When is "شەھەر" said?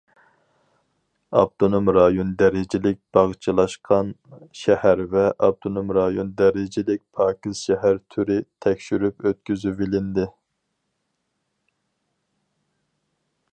4.61-5.03, 7.67-8.01